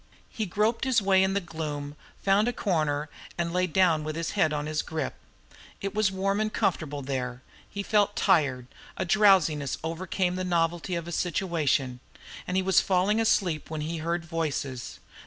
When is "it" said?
5.79-5.93